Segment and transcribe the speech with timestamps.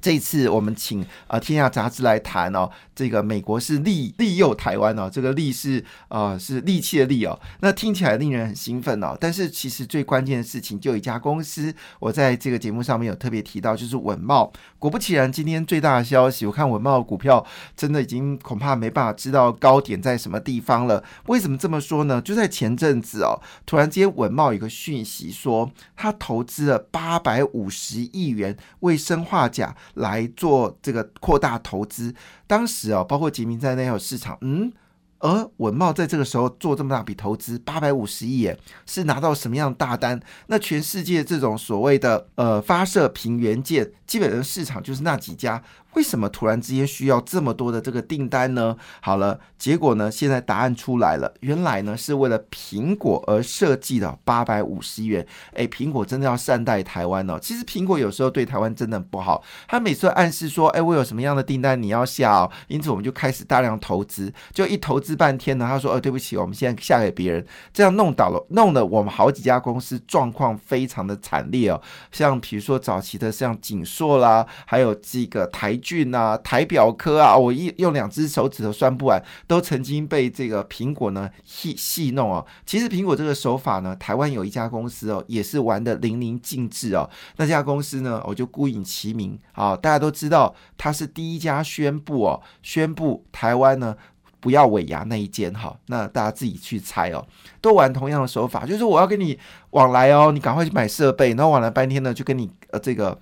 [0.00, 9.16] 这次我们请啊《天下杂志》来谈哦，这个美国是利利诱台湾哦，这个利是啊是利器的利哦，那听起来令人很兴奋哦。
[9.20, 14.52] 但是其实最关键的事情，就一家公司，我在这个节目上面有特别提到，就是稳茂。
[14.78, 17.44] 果不其然，今天最大的消息，我看稳茂股票
[17.76, 21.02] 真的已经恐怕没办法知道高点在什么地方了。
[21.26, 22.20] 为什么这么说呢？
[22.20, 29.74] 就在前阵子哦，突然间稳茂有个讯息说，他投资了八百五十亿元为生化钾。
[29.94, 32.14] 来做这个扩大投资，
[32.46, 34.72] 当时啊，包括杰明在内还有市场，嗯，
[35.18, 38.52] 而文茂在这个时候做这么大笔投资，八百五十亿，
[38.86, 40.20] 是拿到什么样的大单？
[40.46, 45.62] 那全世界这种所谓的呃发射平原件，基本上市场就是那几家。
[45.98, 48.76] 为什么突然之间需要这么多的这个订单呢？
[49.00, 55.26] 好了，结果呢，现在答案出来了，原来呢是为了苹果而设计的八百五十元。
[55.54, 57.36] 哎，苹果真的要善待台湾哦。
[57.42, 71.82] 其实苹果有时候对台湾真的不好，他每次暗示说，哎，我有什么样的订单你要下哦，因此我们就开始大量投资，就一投资半天呢，他说，呃，对不起，我们现在下给别人，这样弄倒了，弄得我们好几家公司状况非常的惨烈哦。
[72.12, 75.76] 像比如说早期的像锦硕啦，还有这个台。
[75.88, 82.44] 俊啊，台表科啊，我一用两只手指头算不完，都曾经被这个苹果呢戏戏弄哦。
[82.66, 87.08] 其实苹果这个手法呢，台湾有一家公司哦，也是玩的淋漓尽致哦。
[87.36, 93.96] 那家公司呢，我就孤影其名啊，大家都知道，它是第一家宣布哦，宣布台湾呢
[94.40, 95.74] 不要尾牙那一间哈。
[95.86, 97.26] 那大家自己去猜哦，
[97.62, 99.38] 都玩同样的手法，就是我要跟你
[99.70, 103.18] 往来哦，你赶快去买设备，然后往来半天呢，就跟你呃这个。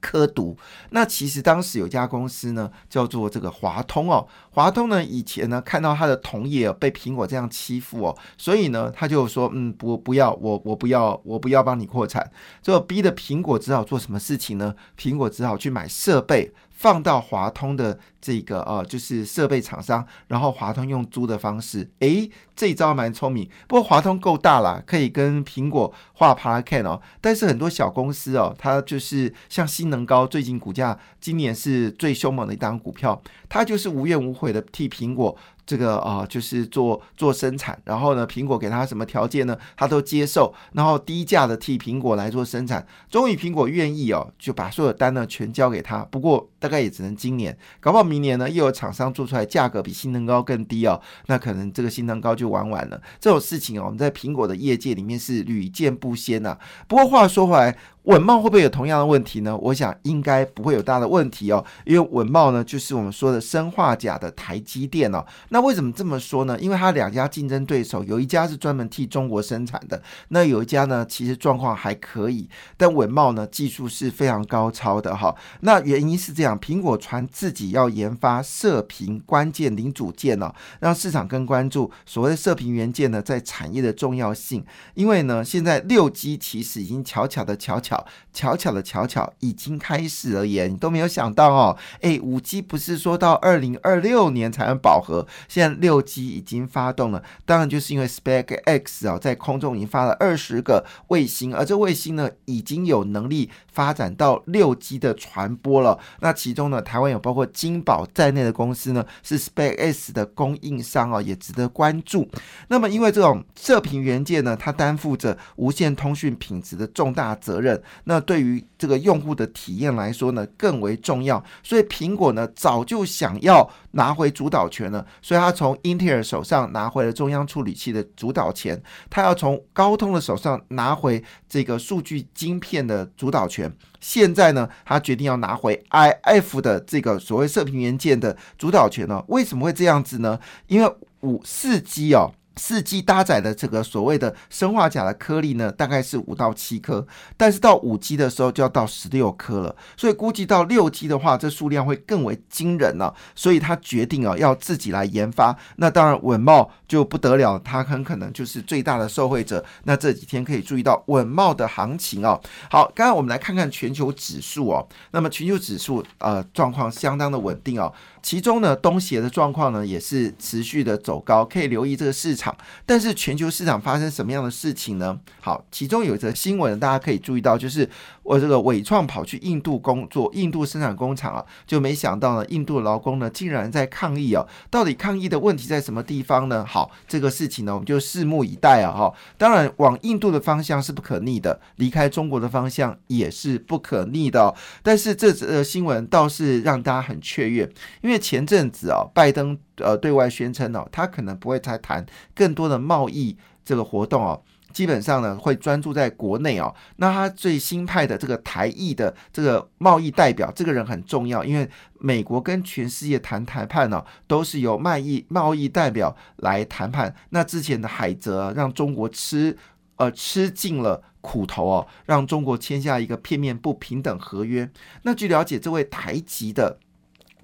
[0.00, 0.56] 科毒，
[0.90, 4.26] 那其实当时有家公司呢，叫做这个华通哦。
[4.50, 12.30] 华通呢，以前呢看到他的同业被苹果这样欺负哦，所以呢他就说，嗯，不不要，我我不要，我不要帮你扩产，
[12.62, 14.74] 最后逼的苹果只好做什么事情呢？
[14.98, 16.52] 苹果只好去买设备。
[16.80, 23.46] 放到华通的这个呃，就是设备厂商，然后华通用租的方式，诶，这一招蛮聪明。
[23.68, 26.98] 不过华通够大啦，可以跟苹果画 p a r can 哦。
[27.20, 33.20] 但是很多小公司哦，它就是像新能高，最近股价今年是最凶猛的一档股票，
[33.50, 35.36] 它就是无怨无悔的替苹果。
[35.70, 39.56] 这个啊，就是做做生产，然后呢，苹果给他什么条件呢？
[39.76, 42.84] 他都接受，然后低价的替苹果来做生产。
[43.08, 45.98] 终于苹果愿意哦，就把所有单呢全交给他。
[46.10, 53.00] 不过大概也只能今年，搞不好明年呢又有厂商做出来价格比新能高更低哦，那可能这个新能高就玩完了。
[53.20, 56.58] 这种事情哦，我们在苹果的业界里面是屡见不鲜呐。
[56.88, 57.78] 不过话说回来。
[58.04, 59.54] 稳茂会不会有同样的问题呢？
[59.58, 65.22] 我想应该不会有大的问题哦，因为稳茂呢就是我们说的生化钾的台积电哦。
[65.50, 66.58] 那为什么这么说呢？
[66.58, 75.36] 因为它两家竞争对手，有一家是专门替中国生产的，那有一家呢其实状况还可以，但稳茂呢技术是非常高超的哈。
[75.60, 80.50] 那原因是这样，苹果传自己要研发射频关键零组件哦，
[80.80, 84.64] 让市场更关注所谓的射频元件呢在产业的重要性。
[84.94, 87.89] 因为呢现在六 G 其实已经巧巧的巧巧。
[87.90, 105.98] 巧巧巧的巧巧已经开始而言，你都没有想到哦，哎，五 G 不是说到二零二六年才能饱和，现在六 G 已经发动了，当然就是因为 SpaceX 啊，在空中已经发了二十个卫星，而这卫星呢，已经有能力发展到六 G 的传播了。
[106.20, 112.28] 那其中呢，台湾有包括金宝在内的公司呢，是 SpaceX 的供应商啊，也值得关注。
[112.68, 117.79] 那么，因为这种射频元件呢，它担负着无线通讯品质的重大责任。
[118.04, 121.42] 那对于这个用户的体验来说呢，更为重要。
[121.62, 125.04] 所以苹果呢，早就想要拿回主导权了。
[125.22, 133.72] 所以他从英特尔手上拿回了中央处理器的主导权，他要从高通的手上拿回这个数据晶片的主导权。
[134.00, 139.22] 现在呢，他决定要拿回 IF 的这个所谓射频元件的主导权呢？
[139.28, 140.38] 为什么会这样子呢？
[140.68, 142.32] 因为五四 G 哦。
[142.56, 147.06] 四 G 搭载的这个所谓的生化钾的颗粒呢，大概是五到七颗，
[147.36, 153.14] 但是到五 G 的时候就要到十六颗了，所以估计到六 G 的话，这数量会更为惊人了。
[153.34, 155.56] 所以他决定啊，要自己来研发。
[155.76, 159.64] 那当然，稳茂就不得了，他很可能就是最大的受惠者。
[159.84, 162.40] 那这几天可以注意到稳茂的行情哦。
[162.70, 164.86] 好，刚刚我们来看看全球指数哦。
[165.12, 167.92] 那么全球指数呃状况相当的稳定哦。
[168.22, 172.56] 其中呢，东协的状况呢也是持续的走高，可以留意这个市场。
[172.84, 175.18] 但是全球市场发生什么样的事情呢？
[175.40, 177.88] 好，其中有一则新闻，大家可以注意到，就是
[178.22, 184.46] 我这个伟创跑去印度工作，印度生产工厂啊，就没想到呢，印度劳工呢竟然在抗议哦。
[184.68, 186.64] 到底抗议的问题在什么地方呢？
[186.64, 188.92] 好，这个事情呢，我们就拭目以待啊！
[188.92, 194.54] 哈，当然往印度的方向是不可逆的，离开中国的方向也是不可逆的。
[194.82, 197.68] 但是这则新闻倒是让大家很雀跃，
[198.02, 198.09] 因为。
[198.10, 202.04] 因为前阵子啊，拜登呃对外宣称哦，他可能不会再谈
[202.34, 204.42] 更多的贸易这个活动哦，
[204.72, 206.74] 基本上呢会专注在国内哦。
[206.96, 211.70] 那他最新派的这个台裔的这个贸易代表，这个人很重要，因为
[212.00, 217.14] 美国跟全世界谈谈判呢，都是由贸易贸易代表来谈判。
[217.28, 219.56] 那之前的海泽让中国吃
[219.98, 224.68] 呃吃尽了苦头哦，让中国签下一个片面不平等合约。
[225.02, 226.80] 那据了解，这位台籍的。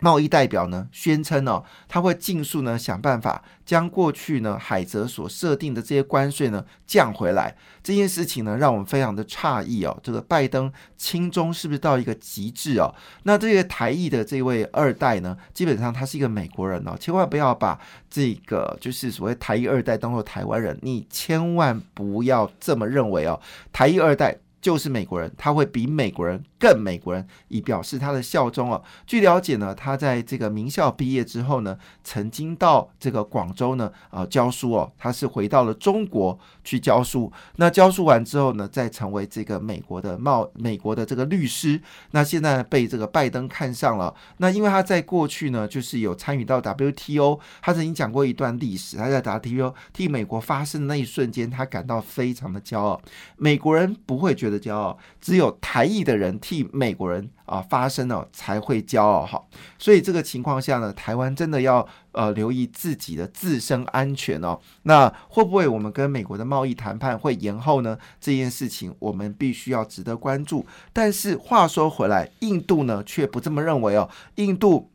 [0.00, 7.56] 贸易代表呢宣称哦，他会尽速呢想办法将过去呢海泽所设定的这些关税呢降回来。
[7.82, 12.92] 这件事情呢让我们非常的诧异哦，这个拜登亲中是不是到一个极致哦？
[13.22, 17.78] 那这个台裔的这位二代呢，基本上他是一个美国人哦，千万不要把
[18.10, 23.40] 这个就是所谓台裔二代当做台湾人，你千万不要这么认为哦，
[23.72, 24.36] 台裔二代。
[24.60, 28.82] 就是美国人，他会比美国人更美国人，以表示他的效忠哦。
[29.06, 34.92] 据了解呢，他在这个名校毕业之后呢，曾经到这个广州呢啊教书哦。
[34.98, 41.80] 他是回到了中国去教书，那教书完之后呢，再成为这个美国的贸美国的这个律师。
[42.10, 44.12] 那现在被这个拜登看上了。
[44.38, 48.96] 那因为他在过去呢，就是有参与到 WTO，他曾经讲过一段历史。
[48.96, 53.00] 他在 WTO 替美国发声的那一瞬间，他感到非常的骄傲。
[53.36, 54.56] 美国人不会觉觉得。
[54.66, 59.40] 骄傲，只有台裔的人替美国人啊发声哦，才会骄傲哈。
[59.78, 64.58] 所以这个情况下呢，台湾真的要呃留意自己的自身安全哦。
[64.82, 67.96] 那会不会我们跟美国的贸易谈判会延后呢？
[68.20, 70.66] 这件事情我们必须要值得关注。
[70.92, 74.10] 但是话说回来，印度呢却不这么认为哦。
[74.36, 74.90] 印度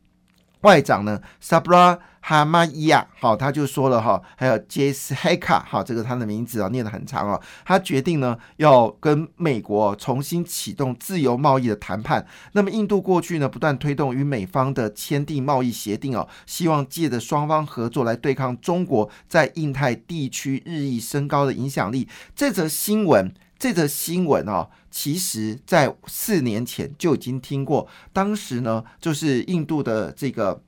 [0.60, 1.98] 外长呢，Sabra。
[2.24, 7.40] 哈马伊亚，好，他就说了哈，还有杰斯黑卡，好，这个他的名字啊，念得很长哦。
[7.64, 12.24] 他决定呢，要跟美国重新启动自由贸易的谈判。
[12.52, 22.08] 那么，印度过去呢，不断推动与美方的签订贸易协定哦，希望借着双方合作来对抗中国在印太地区日益升高的影响力。
[22.36, 30.62] 这则新闻，这则新闻哦，其实在四年前就已经听过，当时呢，就是印度的这个。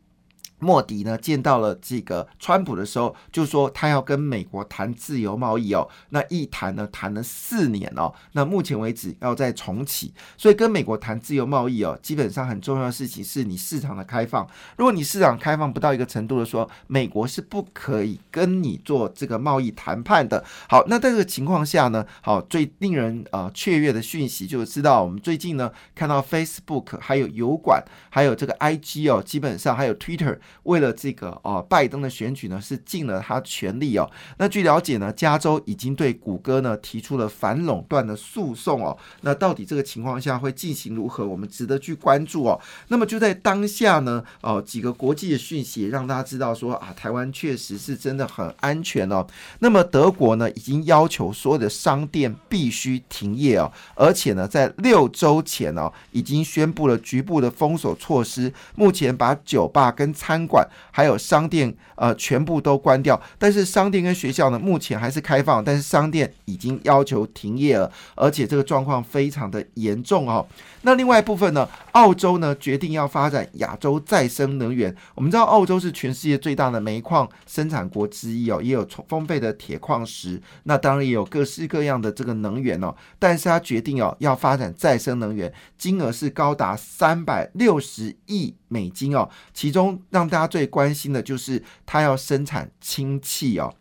[0.59, 5.87] 莫迪呢见到了这个川普的时候，就说他要跟美国谈自由贸易哦。
[6.11, 8.13] 那一谈呢，谈了四年哦。
[8.33, 14.49] 那目前为止要再重启，所以跟美国谈自由贸易哦，基本上很重要的事情是你市场的开放。
[14.77, 20.43] 如果你市场开放不到一个程度的说，美国是不可以跟你做这个贸易谈判的。
[20.69, 30.39] 好，那在这个情况下呢，好最令人啊雀跃的讯息就是知道我们最近呢看到 Facebook 还有油管还有这个 IG 哦，基本上还有 Twitter。
[30.65, 34.11] 为了这个哦，拜登的选举呢是尽了他全力哦。
[34.39, 38.97] 那据了解呢，加州已经对谷歌呢提出了反垄断的诉讼哦。
[39.21, 41.27] 那到底这个情况下会进行如何？
[41.27, 42.61] 我们值得去关注哦。
[42.89, 49.27] 那么就在当下呢，哦几个国际的讯息让大家知道说啊，台湾确实是真的很安全哦。
[49.59, 63.21] 那么德国呢已经要求所有的商店必须停业哦，而且呢在六周前哦已经宣布了局部的封锁措施，目前把酒吧跟餐餐馆还有商店，呃，全部都关掉。
[63.39, 65.65] 但是商店跟学校呢，目前还是开放。
[65.65, 70.45] 但是商店已经要求停业了，而且这个状况非常的严重哦。
[70.83, 74.95] 那另外一部分呢，澳洲呢决定要发展亚洲再生能源。
[75.15, 80.43] 我们知道澳洲是全世界最大的煤矿生产国之一哦，也有丰沛的铁矿石。
[80.65, 82.93] 那当然也有各式各样的这个能源哦。
[83.19, 88.55] 但是他决定哦，要发展再生能源，金额是高达三百六十亿。
[88.67, 93.75] 美金哦，其中让大家最关心的就是它要生产氢气哦。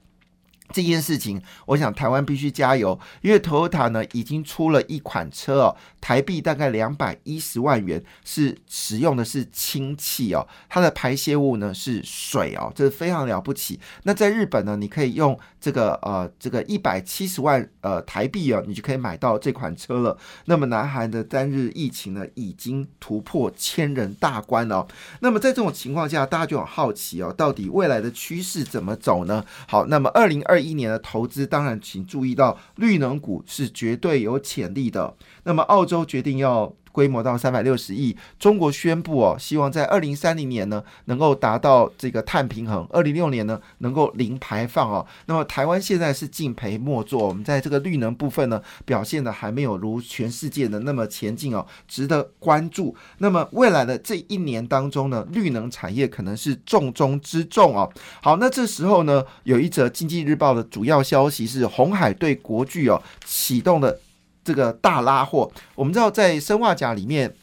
[0.73, 13.79] 这件事情，我想台湾必须加油，因为 Toyota 呢已经出了一款车哦，台币大概两百一十万元，是使用的是氢气哦，它的排泄物呢是水哦，这是非常了不起。
[14.03, 20.17] 那在日本呢，你可以用这个呃这个一百七十万呃台币哦，你就可以买到这款车了。
[20.45, 24.87] 那么南韩的单日疫情呢已经突破千人大关哦。
[25.19, 29.45] 那么在这种情况下，大家就很好奇哦，到底未来的趋势怎么走呢？
[29.67, 35.15] 好，那么二零二一年的投资，当然请注意到绿能股是绝对有潜力的。
[35.43, 38.15] 那么澳洲决定要规模到三百六十亿。
[38.39, 45.05] 中国宣布哦，希望在二零三零年呢能够达到这个碳平衡，二零六年呢能够零排放哦。
[45.25, 52.95] 那么台湾现在是敬陪末座，我们在这个绿能部分呢表现的还没有如全世界的那么前进哦，值得关注。
[53.17, 57.91] 那么未来的这一年当中呢，绿能产业可能是重中之重哦。
[58.21, 63.99] 好，那这时候呢，有一则经济日报的主要消息是红海对国巨哦启动的
[64.43, 65.51] 这个大拉货。
[65.75, 67.33] 我们知道在生化甲里面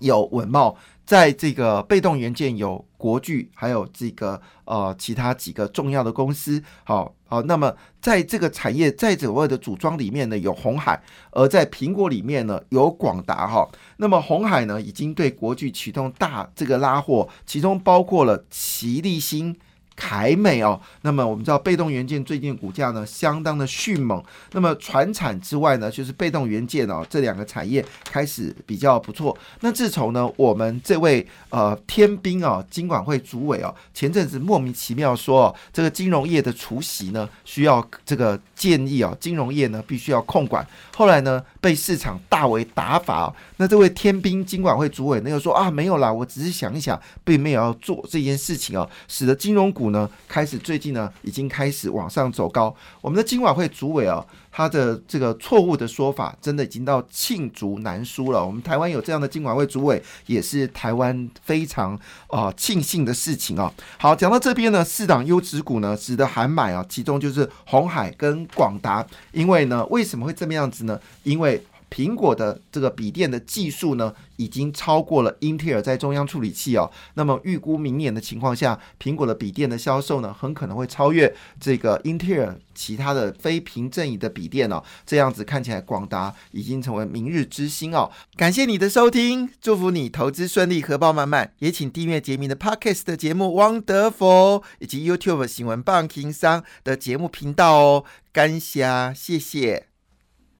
[0.00, 6.62] 有稳茂，在这个被动元件有国巨，还有这个呃其他几个重要的公司。
[6.84, 13.68] 好，好，那么在这个产业在所谓的组装里面呢，有红海，而在苹果里面呢有广达哈。
[13.96, 19.58] 那么红海呢已经对国巨启动大这个拉货，其中包括了奇力新。
[19.98, 24.22] 凯美哦，那么我们知道被动元件最近股价呢相当的迅猛。
[24.52, 29.36] 那么船产之外呢，就是被动元件哦，这两个产业开始比较不错。
[29.58, 40.64] 那自从呢，我们这位呃天兵啊，金管会主委哦，前阵子莫名其妙说哦，这个金融业的除息呢需要这个建议哦，金融业呢必须要控管。
[40.94, 43.34] 后来呢被市场大为打法。
[43.56, 49.87] 那这位天兵金管会主委呢又说啊没有啦，我只是想一想，并没有要做这件事情哦，使得金融股。
[49.90, 52.74] 呢，开始最近呢，已经开始往上走高。
[53.00, 58.44] 我们的金管会主委啊，他的这个错误的说法，真的已经到罄竹难书了。
[58.44, 63.72] 我们台湾有这样的金管会主委，也是台湾非常啊庆幸的事情啊。
[63.98, 66.84] 好，讲到这边呢，四档优质股呢，值得喊买啊。
[66.88, 70.98] 其中就是红海跟广达，因为呢，为什么会这么样子呢？
[71.22, 74.14] 因为苹果的这个笔电的技术呢？
[74.36, 84.80] 已经超过了英特尔在中央处理器哦，那么预估明年的情况下，苹果的笔电的销售呢，很可能会超越这个英特尔其他的非屏阵营的笔电哦。
[85.04, 88.08] 这样子看起来，广达已经成为明日之星哦。
[88.36, 91.52] 感谢你的收听，祝福你投资顺利，荷包满满。
[91.58, 93.46] 也请订阅杰明的 Podcast 的节目
[93.82, 98.04] 《Wonderful》，以及 YouTube 新闻棒情商的节目频道哦。
[98.32, 99.88] 感谢，谢谢。